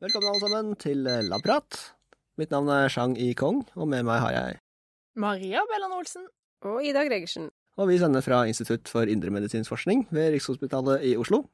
[0.00, 1.76] Velkommen alle sammen til Labprat.
[2.40, 4.58] Mitt navn er Shang I Kong, og med meg har jeg
[5.20, 6.24] Maria Bellan Olsen.
[6.64, 7.50] Og Ida Gregersen.
[7.80, 11.44] Og vi sender fra Institutt for indremedisinsk forskning ved Rikshospitalet i Oslo.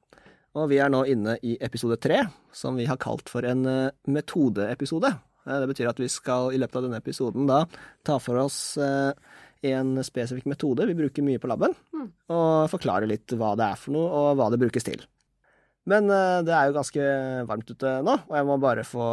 [0.54, 2.22] Og vi er nå inne i episode tre,
[2.54, 5.10] som vi har kalt for en eh, metodeepisode.
[5.46, 7.64] Eh, Det betyr at vi skal i løpet av denne episoden da
[8.06, 9.12] ta for oss eh,
[9.64, 12.10] en spesifikk metode vi bruker mye på laben, Mm.
[12.30, 15.00] og forklare litt hva det er for noe, og hva det brukes til.
[15.86, 17.02] Men eh, det er jo ganske
[17.46, 19.04] varmt ute nå, og jeg må bare få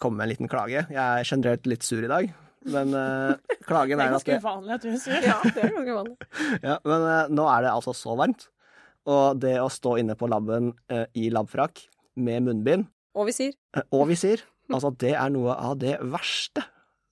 [0.00, 0.86] komme med en liten klage.
[0.88, 2.32] Jeg er generelt litt sur i dag,
[2.64, 3.34] men eh,
[3.68, 5.12] klagen Det er er ganske uvanlig at du er sur.
[5.30, 6.16] Ja, det er ganske vanlig.
[6.70, 8.48] ja, men eh, nå er det altså så varmt.
[9.04, 10.70] Og det å stå inne på laben
[11.12, 11.82] i labfrakk
[12.16, 13.52] med munnbind Og visir.
[13.92, 14.40] og visir,
[14.72, 16.62] altså det er noe av det verste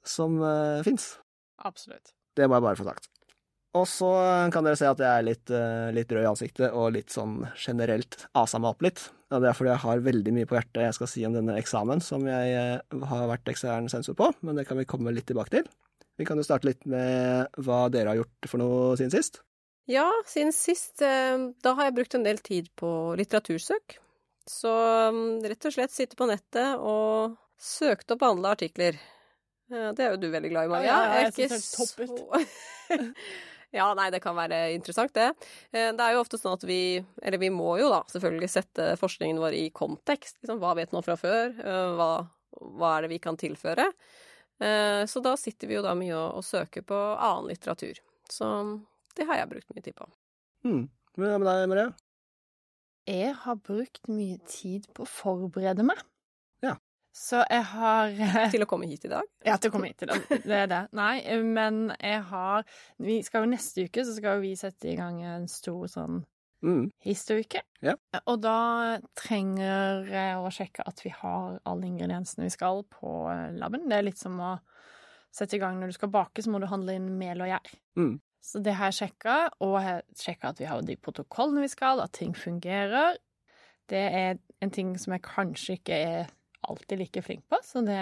[0.02, 1.18] som uh, fins.
[1.60, 2.14] Absolutt.
[2.36, 3.08] Det må jeg bare få sagt.
[3.78, 4.08] Og så
[4.52, 7.38] kan dere se at jeg er litt, eh, litt rød i ansiktet og litt sånn
[7.56, 9.06] generelt asa meg opp litt.
[9.32, 11.56] Og det er fordi jeg har veldig mye på hjertet jeg skal si om denne
[11.56, 15.30] eksamen som jeg eh, har vært ekstern sensor på, men det kan vi komme litt
[15.30, 15.70] tilbake til.
[16.20, 19.40] Vi kan jo starte litt med hva dere har gjort for noe siden sist.
[19.90, 23.96] Ja, siden sist eh, Da har jeg brukt en del tid på litteratursøk.
[24.48, 24.70] Så
[25.14, 29.00] mm, rett og slett sitte på nettet og søkte opp andre artikler.
[29.72, 30.86] Det er jo du veldig glad i, Maria.
[30.86, 33.02] Ja, ja, jeg syns det er så
[33.72, 35.30] Ja, nei, det kan være interessant, det.
[35.72, 38.90] Eh, Det er jo ofte sånn at vi Eller vi må jo da selvfølgelig sette
[39.00, 40.36] forskningen vår i kontekst.
[40.42, 41.54] Liksom, hva vet man fra før?
[41.56, 42.10] Eh, Hva,
[42.60, 43.86] hva er det vi kan tilføre?
[44.60, 47.96] Eh, Så da sitter vi jo da mye og, og søker på annen litteratur.
[48.28, 48.44] Så
[49.16, 50.06] det har jeg brukt mye tid på.
[50.68, 50.84] Hmm.
[51.16, 51.88] Hva med deg, Maria?
[53.08, 55.98] Jeg har brukt mye tid på å forberede meg.
[57.12, 58.12] Så jeg har
[58.54, 59.26] Til å komme hit i dag.
[59.44, 60.22] Ja, til å komme hit i dag.
[60.32, 60.82] Det er det.
[60.96, 62.64] Nei, men jeg har
[62.98, 66.22] Vi skal jo neste uke, så skal jo vi sette i gang en stor sånn
[66.62, 66.92] Mm.
[67.02, 67.58] historuke.
[67.82, 67.96] Ja.
[68.30, 73.48] Og da trenger jeg å sjekke at vi har alle ingrediensene vi skal på eh,
[73.58, 73.88] laben.
[73.90, 74.52] Det er litt som å
[75.34, 77.72] sette i gang når du skal bake, så må du handle inn mel og gjær.
[77.98, 78.12] Mm.
[78.38, 81.72] Så det har jeg sjekka, og jeg har sjekka at vi har de protokollene vi
[81.72, 83.18] skal, at ting fungerer.
[83.90, 86.30] Det er en ting som jeg kanskje ikke er
[86.68, 87.98] alltid like flink på, så det,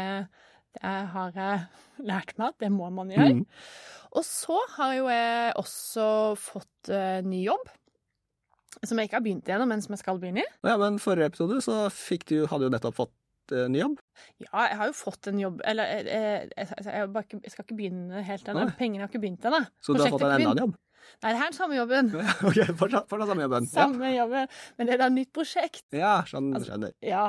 [0.76, 3.40] det har jeg lært meg at det må man gjøre.
[3.40, 3.44] Mm.
[4.18, 6.06] Og så har jo jeg også
[6.40, 7.70] fått uh, ny jobb.
[8.86, 10.50] Som jeg ikke har begynt igjennom men som jeg skal begynne i.
[10.66, 13.96] Ja, men forrige episode så fikk du, hadde jo nettopp fått eh, ny jobb.
[14.44, 17.52] Ja, jeg har jo fått en jobb Eller jeg, jeg, jeg, jeg, bare ikke, jeg
[17.52, 18.68] skal ikke begynne helt ennå.
[18.78, 19.60] Pengene har ikke begynt ennå.
[19.82, 20.78] Så du har fått en er enda en jobb?
[21.20, 22.10] Nei, det her er den samme jobben.
[22.48, 23.68] Ok, fortsatt, fortsatt samme jobben.
[23.74, 25.86] Samme jobben, men det er da et nytt prosjekt.
[25.90, 26.60] Ja, ja skjønner.
[26.60, 27.24] Altså- Ja.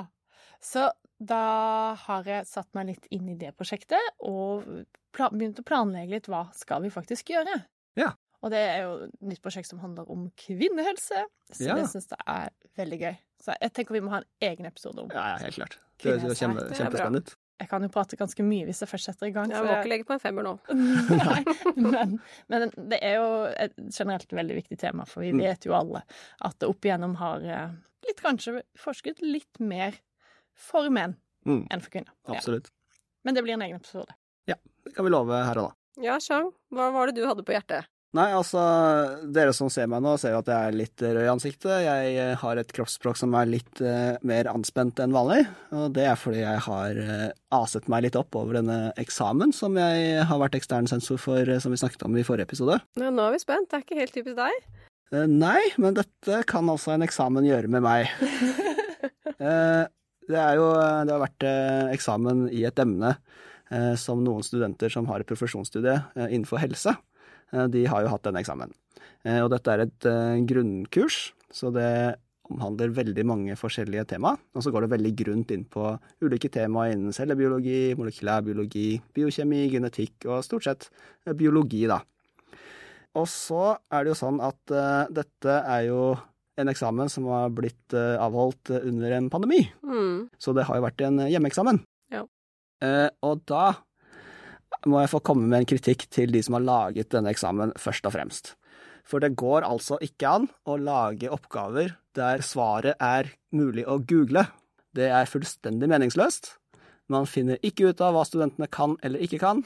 [0.61, 0.87] Så
[1.21, 4.65] da har jeg satt meg litt inn i det prosjektet, og
[5.13, 7.59] begynt å planlegge litt hva skal vi faktisk gjøre.
[7.99, 8.13] Ja.
[8.41, 11.19] Og det er jo et nytt prosjekt som handler om kvinnehelse,
[11.53, 11.75] så Ja.
[11.77, 12.49] det syns jeg er
[12.79, 13.17] veldig gøy.
[13.41, 15.09] Så jeg tenker vi må ha en egen episode om.
[15.13, 15.77] Ja, ja, helt klart.
[16.01, 16.41] Det høres Kvinnehelse.
[16.41, 17.35] kjempe, Det er kjempespennende ut.
[17.61, 19.51] Jeg kan jo prate ganske mye hvis jeg først setter i gang.
[19.51, 20.53] Jeg så må ikke legge på en femmer nå.
[21.21, 21.43] Nei,
[21.77, 25.43] men, men det er jo et generelt veldig viktig tema, for vi Mm.
[25.45, 26.01] vet jo alle
[26.41, 27.69] at det opp igjennom har eh,
[28.07, 29.93] litt kanskje forsket litt mer
[30.61, 32.11] for menn Mm, enn for kvinner.
[32.27, 32.35] Ja.
[32.35, 32.67] absolutt.
[33.25, 34.13] Men det blir en egen episode.
[34.45, 34.59] Ja.
[34.85, 36.01] Det kan vi love her og da.
[36.01, 37.89] Ja, Chang, hva var det du hadde på hjertet?
[38.13, 38.59] Nei, altså,
[39.31, 41.71] dere som ser meg nå, ser jo at jeg er litt rød i ansiktet.
[41.85, 46.09] Jeg eh, har et kroppsspråk som er litt uh, mer anspent enn vanlig, og det
[46.11, 50.43] er fordi jeg har uh, aset meg litt opp over denne eksamen som jeg har
[50.43, 52.81] vært ekstern sensor for, uh, som vi snakket om i forrige episode.
[52.99, 53.71] Ja, nå er vi spent.
[53.71, 54.59] Det er ikke helt typisk deg.
[55.11, 58.11] Eh, nei, men dette kan altså en eksamen gjøre med meg.
[60.31, 60.71] Eh, det jo
[61.05, 63.15] Det har vært eh, eksamen i et emne
[63.71, 66.95] eh, som noen studenter som har et profesjonsstudie eh, innenfor helse,
[67.53, 68.71] eh, de har jo hatt denne eksamen.
[69.25, 72.15] Eh, og dette er et eh, grunnkurs, så det
[72.51, 74.33] omhandler veldig mange forskjellige tema.
[74.55, 75.85] Og så går det veldig grunt inn på
[76.23, 80.89] ulike tema innen cellebiologi, molekylærbiologi, biokjemi, genetikk og stort sett
[81.25, 82.01] eh, biologi, da.
[83.19, 86.03] Og så er det jo sånn at eh, dette er jo
[86.61, 89.63] en eksamen som har blitt eh, avholdt eh, under en pandemi.
[89.83, 90.29] Mm.
[90.39, 91.81] Så det har jo vært en eh, hjemmeeksamen.
[92.13, 92.25] Ja.
[93.21, 93.65] Og da
[94.89, 98.07] må jeg få komme med en kritikk til de som har laget denne eksamen, først
[98.09, 98.55] og fremst.
[99.05, 104.47] For det går altså ikke an å lage oppgaver der svaret er mulig å google.
[104.97, 106.55] Det er fullstendig meningsløst.
[107.11, 109.61] Man finner ikke ut av hva studentene kan eller ikke kan,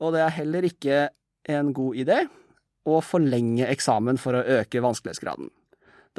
[0.00, 1.00] og det er heller ikke
[1.48, 2.20] en god idé
[2.88, 5.50] å forlenge eksamen for å øke vanskelighetsgraden.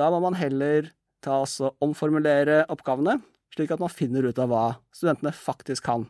[0.02, 0.90] Da må man heller
[1.22, 3.20] ta og omformulere oppgavene,
[3.54, 4.64] slik at man finner ut av hva
[4.96, 6.08] studentene faktisk kan.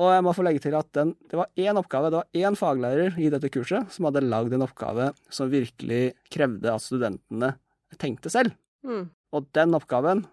[0.00, 2.56] Og jeg må få legge til at den, det var én oppgave, det var én
[2.56, 7.54] faglærer i dette kurset som hadde lagd en oppgave som virkelig krevde at studentene
[8.00, 8.54] tenkte selv.
[8.84, 9.06] Mm.
[9.36, 10.24] Og den oppgaven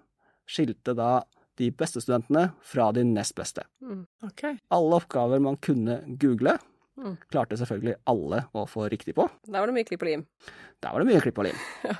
[0.49, 1.21] skilte da
[1.59, 3.63] de beste studentene fra de nest beste.
[3.83, 4.05] Mm.
[4.31, 4.57] Okay.
[4.75, 6.57] Alle oppgaver man kunne google,
[6.99, 7.13] Mm.
[7.31, 9.23] klarte selvfølgelig alle å få riktig på.
[9.47, 10.25] Der var det mye klipp og lim.
[10.83, 11.61] Der var det mye klipp og lim.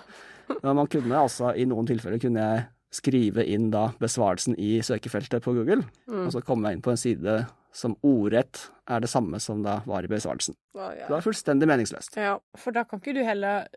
[0.64, 5.44] Men man kunne altså, i noen tilfeller kunne jeg skrive inn da besvarelsen i søkefeltet
[5.46, 6.26] på Google, Mm.
[6.26, 7.36] og så komme jeg inn på en side
[7.72, 10.56] som ordrett er det samme som da var i besvarelsen.
[10.74, 11.08] Å, Det ja.
[11.12, 12.18] var fullstendig meningsløst.
[12.18, 12.40] ja.
[12.58, 13.68] For da kan ikke du heller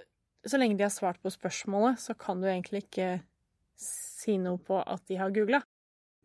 [0.48, 3.20] Så lenge de har svart på spørsmålet, så kan du egentlig ikke
[3.78, 5.60] si noe på at de har googla.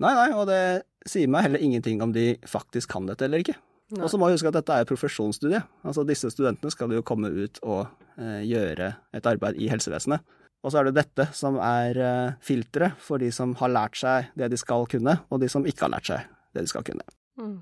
[0.02, 3.56] Nei, nei, og det sier meg heller ingenting om de faktisk kan dette eller ikke.
[3.96, 5.62] Og så må vi huske at dette er profesjonsstudie.
[5.88, 7.86] Altså disse studentene skal jo komme ut og
[8.20, 10.26] eh, gjøre et arbeid i helsevesenet.
[10.66, 14.28] Og så er det dette som er eh, filteret for de som har lært seg
[14.36, 17.06] det de skal kunne, og de som ikke har lært seg det de skal kunne.
[17.40, 17.58] Mm.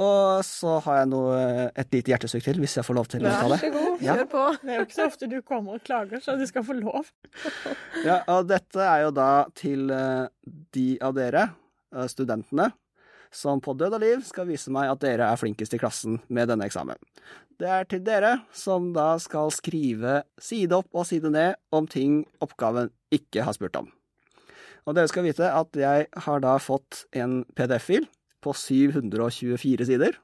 [0.00, 1.38] Og så har jeg noe,
[1.76, 3.58] et lite hjertesukk til, hvis jeg får lov til å ta det.
[3.60, 4.14] Vær så god, Ja.
[4.16, 4.44] kjør på.
[4.62, 7.10] Det er jo ikke så ofte du kommer og klager, så du skal få lov.
[8.06, 10.28] Ja, og dette er jo da til eh,
[10.72, 11.50] de av dere,
[11.92, 12.70] eh, studentene,
[13.30, 16.50] som på død og liv skal vise meg at dere er flinkest i klassen med
[16.50, 16.98] denne eksamen.
[17.60, 22.22] Det er til dere som da skal skrive side opp og side ned om ting
[22.42, 23.90] oppgaven ikke har spurt om.
[24.88, 28.08] Og dere skal vite at jeg har da fått en PDF-fil
[28.40, 30.16] på 724 sider.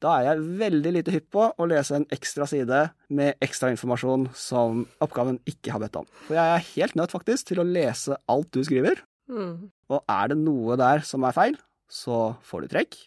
[0.00, 2.78] Da er jeg veldig lite hypp på å lese en ekstra side
[3.12, 6.06] med ekstra informasjon som oppgaven ikke har bedt om.
[6.28, 9.68] For jeg er helt nødt faktisk til å lese alt du skriver, Mm.
[9.94, 11.52] og er det noe der som er feil,
[11.90, 12.98] så får du trekk.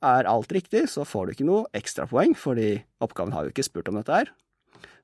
[0.00, 3.90] Er alt riktig, så får du ikke noe ekstrapoeng, fordi oppgaven har jo ikke spurt
[3.90, 4.30] om dette her.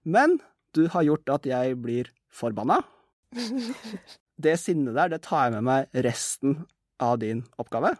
[0.06, 0.38] Men
[0.76, 2.80] du har gjort at jeg blir forbanna.
[4.36, 6.58] Det sinnet der, det tar jeg med meg resten
[7.00, 7.94] av din oppgave.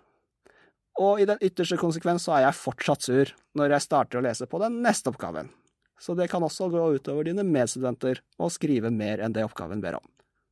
[1.01, 4.45] Og i den ytterste konsekvens så er jeg fortsatt sur når jeg starter å lese
[4.49, 5.49] på den neste oppgaven.
[5.97, 9.97] Så det kan også gå utover dine medstudenter å skrive mer enn det oppgaven ber
[9.97, 10.05] om.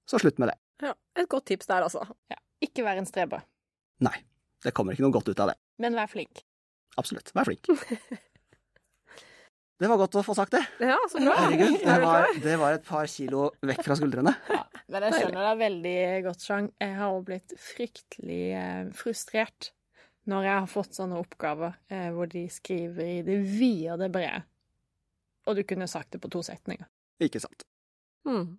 [0.08, 0.56] Så slutt med det.
[0.84, 2.04] Ja, et godt tips der, altså.
[2.32, 3.44] Ja, ikke vær en streber,
[4.02, 4.16] Nei,
[4.64, 5.58] det kommer ikke noe godt ut av det.
[5.78, 6.42] men vær flink.
[6.98, 7.68] Absolutt, vær flink.
[9.82, 10.62] Det var godt å få sagt det.
[10.90, 11.34] Ja, så bra.
[11.34, 14.32] Herregud, det var, det var et par kilo vekk fra skuldrene.
[14.86, 15.96] Men jeg skjønner deg veldig
[16.28, 16.68] godt, Chang.
[16.80, 19.72] Jeg har også blitt fryktelig eh, frustrert
[20.30, 24.10] når jeg har fått sånne oppgaver eh, hvor de skriver i det vide og det
[24.14, 24.44] brede.
[25.50, 26.86] Og du kunne sagt det på to setninger.
[27.26, 27.66] Ikke sant.
[28.24, 28.54] Mm.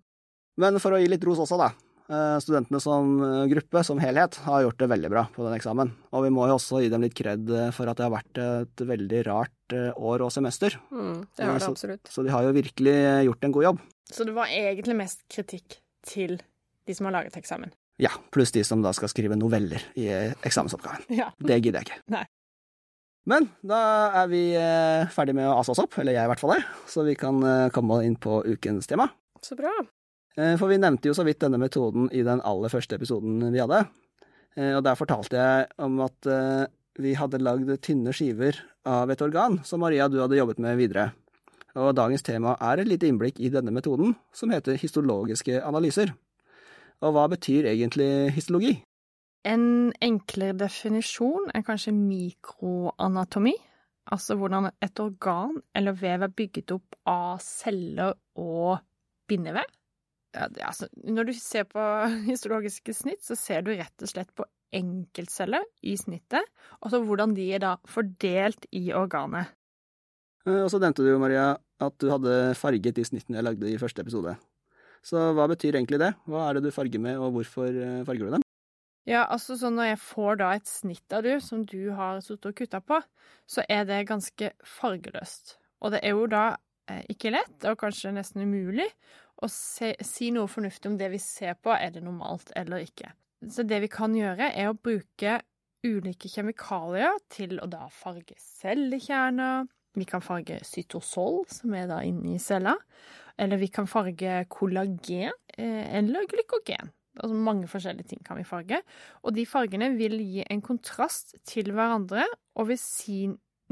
[0.62, 1.72] Men for å gi litt ros også, da.
[2.06, 5.90] Eh, Studentene som eh, gruppe, som helhet, har gjort det veldig bra på den eksamen.
[6.14, 8.40] Og vi må jo også gi dem litt kred eh, for at det har vært
[8.42, 10.76] et veldig rart år og semester.
[10.94, 11.24] Mm.
[11.34, 12.12] Det har det absolutt.
[12.12, 12.94] Så de har jo virkelig
[13.26, 13.82] gjort en god jobb.
[14.12, 16.38] Så det var egentlig mest kritikk til
[16.86, 17.74] de som har laget eksamen.
[17.98, 20.06] Ja, pluss de som da skal skrive noveller i
[20.46, 21.08] eksamensoppgaven.
[21.16, 21.32] Ja.
[21.40, 22.02] Det gidder jeg ikke.
[22.14, 22.22] Nei.
[23.26, 23.80] Men da
[24.22, 24.42] er vi
[25.10, 27.40] ferdig med å ase oss opp, eller jeg i hvert fall er, så vi kan
[27.74, 29.08] komme inn på ukens tema.
[29.42, 29.72] Så bra.
[30.36, 33.62] Eh, For vi nevnte jo så vidt denne metoden i den aller første episoden vi
[33.62, 33.86] hadde.
[34.56, 36.66] Eh, Og der fortalte jeg om at eh,
[37.00, 41.10] vi hadde lagd tynne skiver av et organ som Maria, du hadde jobbet med videre.
[41.76, 46.14] Og dagens tema er et lite innblikk i denne metoden, som heter histologiske analyser.
[47.04, 48.78] Og hva betyr egentlig histologi?
[49.44, 53.52] En enklere definisjon er kanskje mikroanatomi,
[54.10, 58.80] altså hvordan et organ eller vev er bygget opp av celler og
[59.28, 59.68] bindevev.
[60.36, 61.82] Ja, det, altså, når du ser på
[62.28, 64.44] histologiske snitt, så ser du rett og slett på
[64.76, 66.44] enkeltceller i snittet,
[66.82, 69.54] og så hvordan de er da fordelt i organet.
[70.44, 73.78] Eh, Og så nevnte du Maria, at du hadde farget de snittene jeg lagde i
[73.80, 74.36] første episode.
[75.06, 76.12] Så hva betyr egentlig det?
[76.26, 78.44] Hva er det du farger med, og hvorfor eh, farger du dem?
[79.06, 82.50] Ja, altså sånn når jeg får da et snitt av du, som du har sittet
[82.50, 82.98] og kutta på,
[83.46, 85.60] så er det ganske fargeløst.
[85.78, 86.56] Og det er jo da
[86.90, 88.88] eh, ikke lett, og kanskje nesten umulig,
[89.42, 93.12] å se, si noe fornuftig om det vi ser på, er det normalt eller ikke.
[93.52, 95.40] Så det vi kan gjøre, er å bruke
[95.86, 99.68] ulike kjemikalier til å da farge cellekjerner.
[99.96, 102.74] Vi kan farge cytosol, som er da inni cella.
[103.40, 106.92] Eller vi kan farge kollagen eh, eller glykogen.
[107.16, 108.82] Altså mange forskjellige ting kan vi farge.
[109.24, 112.26] Og de fargene vil gi en kontrast til hverandre
[112.56, 113.24] og vil si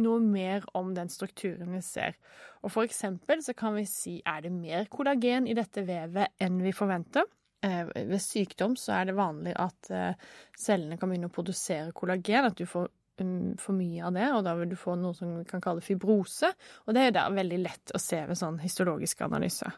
[0.03, 2.17] noe mer om den strukturen vi ser.
[2.65, 6.63] Og for eksempel så kan vi si er det mer kollagen i dette vevet enn
[6.65, 7.29] vi forventer.
[7.65, 10.19] Eh, ved sykdom så er det vanlig at eh,
[10.59, 12.91] cellene kan begynne å produsere kollagen, at du får
[13.23, 15.85] um, for mye av det, og da vil du få noe som vi kan kalle
[15.85, 16.51] fibrose.
[16.85, 19.71] Og det er da veldig lett å se ved sånn histologisk analyse.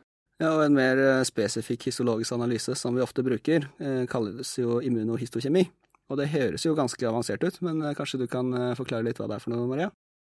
[0.42, 3.68] Ja, og en mer eh, spesifikk histologisk analyse som vi ofte bruker,
[4.10, 5.62] kalles jo immunohistokjemi.
[6.10, 9.38] Og det høres jo ganske avansert ut, men kanskje du kan forklare litt hva det
[9.38, 9.88] er for noe, Maria?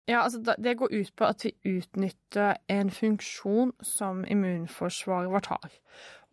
[0.06, 5.74] Ja, altså Det går ut på at vi utnytter en funksjon som immunforsvaret vårt har.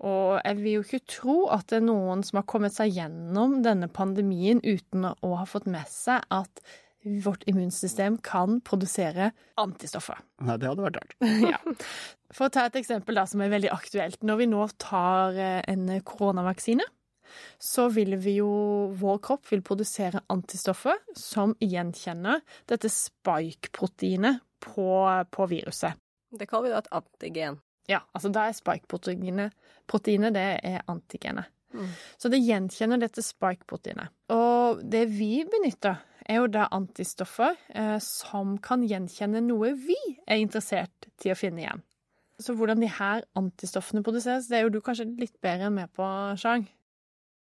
[0.03, 3.61] Og jeg vil jo ikke tro at det er noen som har kommet seg gjennom
[3.65, 6.63] denne pandemien uten å ha fått med seg at
[7.03, 10.21] vårt immunsystem kan produsere antistoffer.
[10.43, 11.15] Nei, det hadde vært rart.
[11.53, 11.59] ja.
[12.33, 14.21] For å ta et eksempel da, som er veldig aktuelt.
[14.23, 16.85] Når vi nå tar eh, en koronavaksine,
[17.61, 18.51] så vil vi jo
[18.99, 24.87] Vår kropp vil produsere antistoffer som gjenkjenner dette spike-proteinet på,
[25.31, 25.99] på, viruset.
[26.31, 27.59] Det kaller vi da et antigen.
[27.89, 29.55] Ja, altså da er spike-proteinet
[29.89, 31.51] proteinet, det er antigenet.
[31.73, 31.89] Mm.
[32.21, 34.13] Så det gjenkjenner dette spike-proteinet.
[34.33, 40.39] Og det vi benytter, er jo da antistoffer eh, som kan gjenkjenne noe vi er
[40.39, 41.83] interessert til å finne igjen.
[42.41, 46.05] Så hvordan de her antistoffene produseres, det er jo du kanskje litt bedre med på,
[46.39, 46.65] Chang?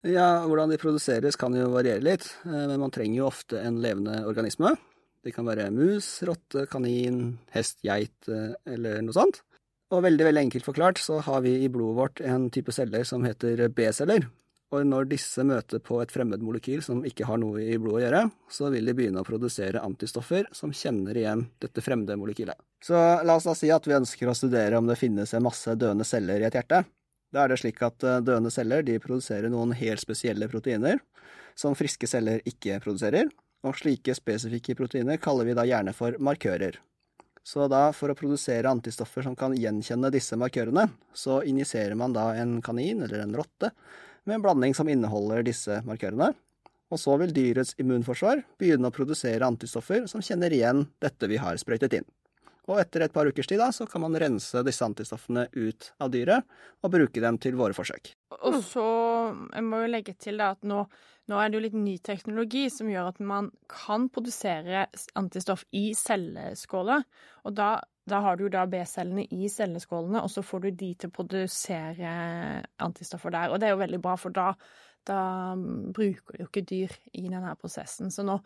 [0.07, 3.83] Ja, hvordan de produseres kan jo variere litt, eh, men man trenger jo ofte en
[3.85, 4.73] levende organisme.
[5.21, 9.43] Det kan være mus, rotte, kanin, hest, geit eh, eller noe sånt.
[9.93, 13.27] Og veldig, veldig enkelt forklart så har vi i blodet vårt en type celler som
[13.29, 14.25] heter B-celler.
[14.71, 18.05] Og når disse møter på et fremmed molekyl som ikke har noe i blodet å
[18.05, 22.57] gjøre, så vil de begynne å produsere antistoffer som kjenner igjen dette fremmede molekylet.
[22.81, 25.75] Så la oss da si at vi ønsker å studere om det finnes en masse
[25.77, 26.85] døende celler i et hjerte.
[27.31, 31.01] Da er det slik at eh, døende celler produserer noen helt spesielle proteiner
[31.59, 33.29] som friske celler ikke produserer,
[33.67, 36.79] og slike spesifikke proteiner kaller vi da gjerne for markører.
[37.45, 42.31] Så da, for å produsere antistoffer som kan gjenkjenne disse markørene, så injiserer man da
[42.39, 43.73] en kanin eller en rotte
[44.25, 46.33] med en blanding som inneholder disse markørene,
[46.91, 51.59] og så vil dyrets immunforsvar begynne å produsere antistoffer som kjenner igjen dette vi har
[51.61, 52.09] sprøytet inn.
[52.71, 56.13] Og etter et par ukers tid da, så kan man rense disse antistoffene ut av
[56.15, 56.47] dyret
[56.85, 58.13] og bruke dem til våre forsøk.
[58.47, 58.85] Og så,
[59.51, 60.85] jeg må jo legge til da at nå,
[61.31, 64.87] nå er det jo litt ny teknologi som gjør at man kan produsere
[65.19, 67.03] antistoff i celleskåler.
[67.43, 67.73] Og da,
[68.07, 71.17] da har du jo da B-cellene i celleskålene, og så får du de til å
[71.19, 72.15] produsere
[72.87, 73.51] antistoffer der.
[73.51, 74.53] Og det er jo veldig bra, for da
[75.09, 78.11] da bruker de jo ikke dyr i denne prosessen.
[78.13, 78.37] Så nå,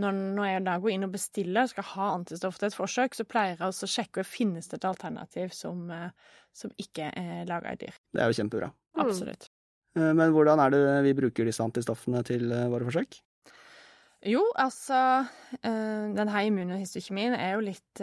[0.00, 3.18] når, når, jeg da går inn og bestiller og skal ha antistoff til et forsøk,
[3.18, 7.48] så pleier jeg å sjekke om finnes det et alternativ som, eh, som ikke er
[7.50, 8.00] laga i dyr.
[8.14, 8.70] Det er jo kjempebra.
[8.98, 9.50] Absolutt.
[9.98, 10.12] Mm.
[10.20, 13.20] Men hvordan er det vi bruker disse antistoffene til eh, våre forsøk?
[14.26, 15.28] Jo, altså
[15.62, 16.42] Den her
[17.38, 18.00] er jo litt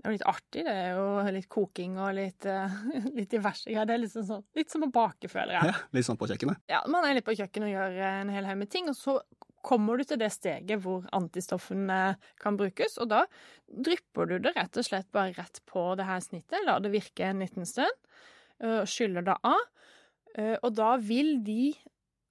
[0.00, 0.62] det er jo litt artig.
[0.64, 2.76] Det er jo litt koking og litt, uh,
[3.18, 3.84] litt diverse greier.
[3.84, 5.72] Det er litt, sånn, litt som å bake, føler jeg.
[5.74, 6.62] Ja, litt sånn på kjøkkenet?
[6.72, 8.88] Ja, man er litt på kjøkkenet og gjør en hel haug med ting.
[8.88, 9.18] Og så
[9.66, 12.00] kommer du til det steget hvor antistoffene
[12.40, 13.26] kan brukes, og da
[13.68, 16.64] drypper du det rett og slett bare rett på det her snittet.
[16.64, 18.00] Lar det virke en liten stund,
[18.64, 19.60] og skyller det av.
[20.64, 21.74] Og da vil de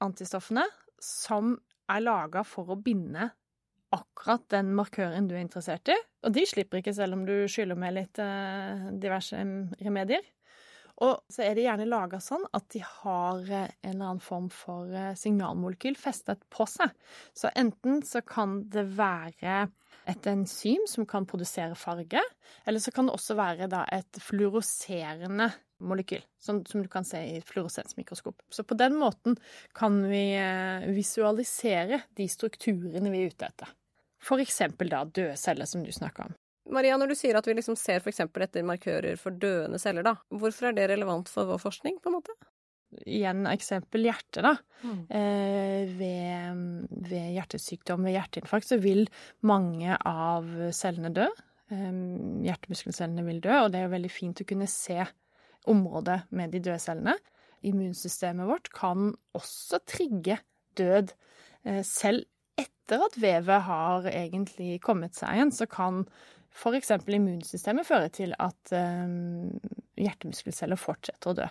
[0.01, 0.65] antistoffene
[1.03, 1.53] som
[1.89, 3.29] er laga for å binde
[3.95, 5.97] akkurat den markøren du er interessert i.
[6.25, 9.39] Og de slipper ikke selv om du skyller med litt eh, diverse
[9.79, 10.25] remedier.
[10.99, 14.49] Og så er de gjerne laga sånn at de har eh, en eller annen form
[14.51, 16.91] for eh, signalmolekyl festet på seg.
[17.33, 19.69] Så enten så kan det være
[20.09, 22.21] et enzym som kan produsere farge,
[22.67, 25.49] eller så kan det også være et fluoroserende
[25.85, 28.41] molekyl, som, som, du kan se i et fluorosensmikroskop.
[28.51, 29.37] Så på den måten
[29.77, 30.23] kan vi
[30.91, 33.75] visualisere de strukturene vi er ute etter.
[34.23, 36.37] For eksempel da døde celler, som du snakka om.
[36.69, 40.05] Maria, når du sier at vi liksom ser for eksempel etter markører for døende celler,
[40.05, 42.35] da, hvorfor er det relevant for vår forskning, på en måte?
[43.05, 44.55] Igjen eksempel hjerte, da.
[44.81, 45.01] Mm.
[45.13, 46.61] Eh, ved,
[47.09, 49.05] ved, hjertesykdom, ved hjerteinfarkt, så vil
[49.45, 51.27] mange av cellene dø.
[51.73, 51.99] Eh,
[52.47, 55.03] hjertemuskelcellene vil dø, og det er veldig fint å kunne se
[55.69, 57.17] området med de døde cellene.
[57.69, 60.39] Immunsystemet vårt kan også trigge
[60.79, 61.13] død
[61.67, 62.25] eh, selv
[62.59, 66.03] etter at vevet har egentlig kommet seg igjen, så kan
[66.49, 66.91] f.eks.
[67.05, 69.51] immunsystemet føre til at um,
[69.99, 71.49] hjertemuskelceller fortsetter å dø.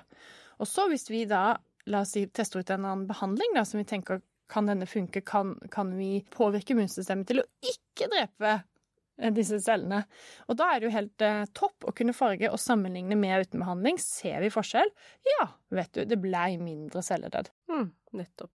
[0.58, 1.52] Og så hvis vi da
[1.88, 5.20] la oss si, tester ut en annen behandling da, som vi tenker kan denne funke,
[5.20, 10.02] kan, kan vi påvirke immunsystemet til å ikke drepe eh, disse cellene.
[10.48, 13.64] Og da er det jo helt eh, topp å kunne farge og sammenligne med uten
[13.64, 14.00] behandling.
[14.00, 14.92] Ser vi forskjell?
[15.36, 17.52] Ja, vet du, det blei mindre celledød.
[17.72, 18.52] Mm, nettopp.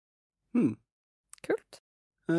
[0.55, 0.75] Mm.
[1.47, 1.83] Kult.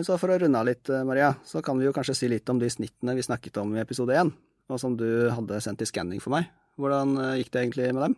[0.06, 2.50] Så for å runde av litt, eh, Maria, så kan vi jo kanskje si litt
[2.50, 4.32] om de snittene vi snakket om i episode én,
[4.70, 6.48] og som du hadde sendt i skanning for meg.
[6.80, 8.16] Hvordan eh, gikk det egentlig med dem?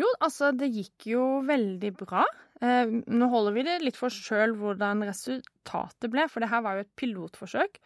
[0.00, 2.24] Jo, altså, det gikk jo veldig bra.
[2.62, 6.62] Eh, nå holder vi det litt for oss sjøl hvordan resultatet ble, for det her
[6.64, 7.78] var jo et pilotforsøk.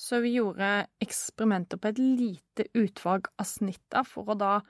[0.00, 4.60] Så vi gjorde eksperimenter på et lite utvalg av snitta for å da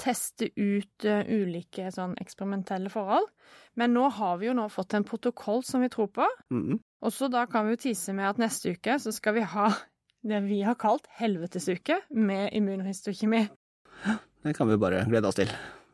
[0.00, 3.26] teste ut ulike sånn eksperimentelle forhold.
[3.76, 6.28] Men nå har vi jo nå fått en protokoll som vi tror på.
[6.54, 6.78] Mhm.
[6.78, 9.70] Og så da kan vi jo tise med at neste uke så skal vi ha
[10.20, 13.46] det vi har kalt helvetesuke med immunhistokjemi.
[14.44, 15.48] Det kan vi bare glede oss til.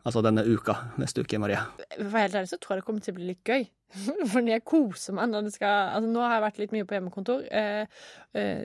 [0.06, 1.64] Altså denne uka neste uke, Maria.
[1.96, 3.64] For helt ærlig så tror jeg det kommer til å bli litt gøy.
[4.32, 6.96] Fordi jeg koser meg når det skal Altså nå har jeg vært litt mye på
[6.96, 8.02] hjemmekontor eh,
[8.34, 8.64] eh,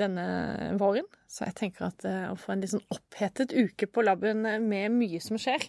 [0.00, 0.26] denne
[0.80, 4.44] våren, så jeg tenker at eh, å få en litt sånn opphetet uke på laben
[4.44, 5.64] med mye som skjer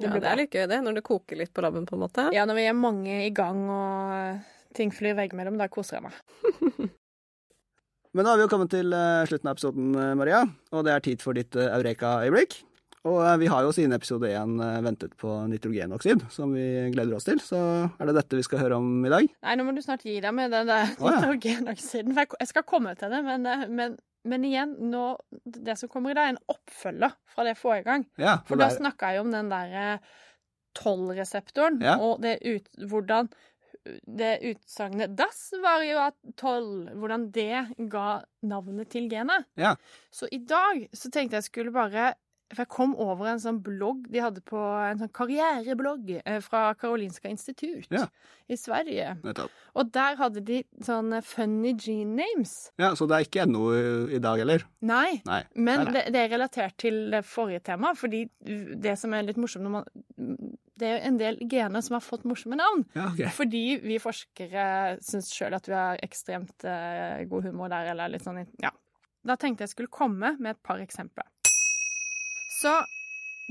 [0.00, 2.28] Ja, det er litt gøy, det, når det koker litt på labben, på en måte.
[2.36, 6.92] Ja, når vi er mange i gang og ting flyr veggimellom, da koser jeg meg.
[8.14, 10.92] Men nå har vi jo kommet til eh, slutten av episoden, eh, Maria, og det
[10.94, 12.60] er tid for ditt eh, eureka-øyeblikk.
[13.04, 16.62] Og vi har jo siden episode én ventet på nitrogenoksid, som vi
[16.94, 17.36] gleder oss til.
[17.44, 17.58] Så
[18.00, 19.26] er det dette vi skal høre om i dag?
[19.44, 20.94] Nei, nå må du snart gi deg med den der ja.
[21.02, 22.14] nitrogenoksiden.
[22.16, 23.44] For jeg- skal komme til det, men,
[23.76, 25.02] men, men igjen, nå,
[25.44, 28.06] det som kommer i dag, er en oppfølger fra det forrige gang.
[28.16, 29.84] Ja, For for da det er, snakka jeg om den derre
[30.80, 31.98] tollreseptoren, Ja.
[32.00, 33.28] og det ut, hvordan
[34.06, 39.44] det utsagnet 'das var jo at toll', hvordan det ga navnet til genet.
[39.56, 39.74] Ja.
[40.10, 42.14] Så i dag så tenkte jeg skulle bare
[42.54, 44.54] For jeg kom over en sånn blogg de hadde på
[44.90, 48.06] en sånn karriereblogg eh, fra Karolinska institut Ja.
[48.48, 49.16] i Sverige.
[49.24, 49.50] nettopp.
[49.74, 52.70] Og der hadde de sånne funny gene names.
[52.78, 53.72] Ja, så det er ikke NO
[54.08, 54.62] i dag heller?
[54.82, 55.42] Nei, Nei.
[55.56, 55.92] men Nei, nei.
[55.92, 59.70] det, det er relatert til det forrige tema, fordi det som er litt morsomt når
[59.70, 59.84] man
[60.78, 62.82] Det er jo en del gener som har fått morsomme navn.
[62.98, 63.28] Ja, okay.
[63.36, 64.64] Fordi vi forskere
[65.06, 68.72] syns sjøl at vi har ekstremt eh, god humor der, eller litt sånn Ja.
[69.24, 71.24] Da tenkte jeg skulle komme med et par eksempler.
[72.60, 72.74] Så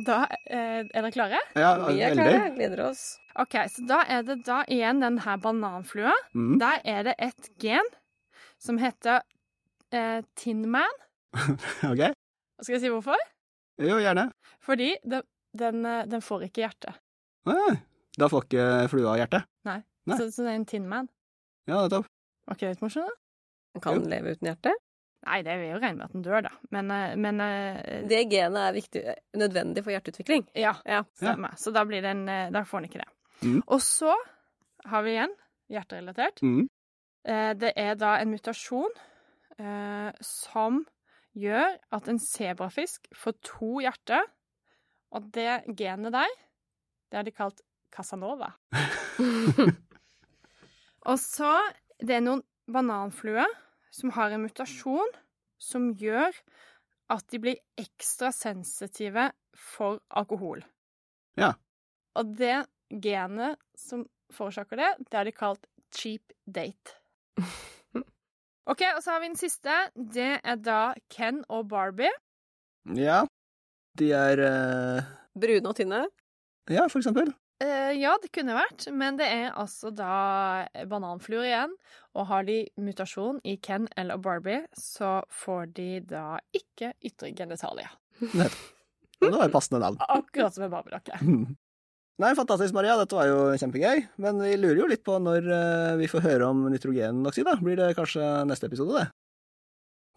[0.05, 1.39] da eh, Er dere klare?
[1.55, 2.23] Ja, Vi er veldig.
[2.25, 3.03] klare, gleder oss.
[3.39, 6.13] OK, så da er det da igjen den her bananflua.
[6.35, 6.57] Mm.
[6.61, 7.87] Der er det et gen
[8.61, 9.21] som heter
[9.93, 10.99] eh, Tinman.
[11.91, 12.03] Ok.
[12.63, 13.17] Skal jeg si hvorfor?
[13.81, 14.27] Jo, gjerne.
[14.63, 15.23] Fordi det,
[15.57, 16.93] den, eh, den får ikke hjerte.
[17.49, 17.75] Ah,
[18.17, 19.43] da får ikke flua hjerte.
[19.67, 19.79] Nei.
[20.17, 21.07] Så, så det er en Tin Man?
[21.67, 22.07] Ja, nettopp.
[22.47, 23.07] Var ikke det litt morsomt?
[23.07, 23.19] da?
[23.73, 24.09] Den kan Jo.
[24.11, 24.73] leve uten hjerte.
[25.25, 26.49] Nei, det vil jo regne med at den dør, da.
[26.75, 29.03] Men, eh, men eh, Det genet er viktig,
[29.39, 30.43] nødvendig for hjerteutvikling.
[30.59, 31.03] Ja, Ja.
[31.15, 31.55] stemmer.
[31.55, 33.09] Så da, blir den, eh, da får den ikke det.
[33.47, 33.61] Mm.
[33.67, 34.13] Og så
[34.85, 35.33] har vi igjen
[35.71, 36.41] hjerterelatert.
[36.43, 36.67] Mm.
[37.25, 38.91] Eh, Det er da en mutasjon
[39.59, 40.85] eh, som
[41.35, 44.23] gjør at en sebrafisk får to hjerter.
[45.13, 46.27] Og det genet der,
[47.13, 47.61] det har de kalt
[47.93, 48.47] Casanova.
[51.09, 51.51] Og så
[52.01, 53.49] det er noen bananfluer
[53.93, 55.11] som har en mutasjon
[55.61, 56.33] som gjør
[57.13, 60.63] at de blir ekstra sensitive for alkohol.
[61.37, 61.51] Ja.
[62.17, 66.97] Og det genet som forårsaker det, det har de kalt cheap date.
[68.71, 69.77] OK, og så har vi den siste.
[69.93, 72.09] Det er da Ken og Barbie.
[72.97, 73.21] Ja.
[74.01, 75.13] De er uh...
[75.37, 76.07] Brune og tynne.
[76.71, 77.33] Ja, for eksempel.
[77.63, 81.75] Uh, ja, det kunne vært, men det er altså da bananfluer igjen.
[82.17, 87.91] Og har de mutasjon i Ken eller Barbie, så får de da ikke ytre genitalia.
[88.21, 89.99] Det var et passende navn.
[90.19, 91.19] Akkurat som en Barbie-dokke.
[92.21, 92.95] Nei, fantastisk, Maria.
[92.99, 94.03] Dette var jo kjempegøy.
[94.21, 97.47] Men vi lurer jo litt på når eh, vi får høre om nitrogenoksid.
[97.47, 97.55] da.
[97.57, 99.07] Blir det kanskje neste episode, det?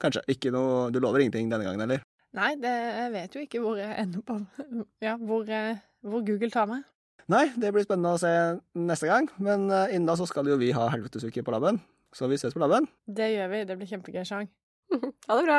[0.02, 0.26] Kanskje.
[0.35, 2.04] Ikke noe Du lover ingenting denne gangen, eller?
[2.37, 4.37] Nei, det, jeg vet jo ikke hvor jeg ender på
[5.06, 6.84] Ja, hvor, eh, hvor Google tar meg.
[7.32, 8.30] Nei, det blir spennende å se
[8.78, 9.26] neste gang.
[9.42, 11.80] Men eh, innen da så skal jo vi ha helvetesuke på laben.
[12.14, 12.86] Så vi ses på laben.
[13.10, 13.64] Det gjør vi.
[13.66, 14.50] Det blir kjempegøy, Sjang.
[15.26, 15.58] Ha det bra.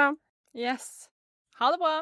[0.56, 1.10] Yes.
[1.60, 1.98] Ha det bra.